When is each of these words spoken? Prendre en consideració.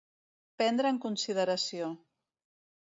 Prendre 0.61 0.93
en 0.93 0.99
consideració. 1.05 1.95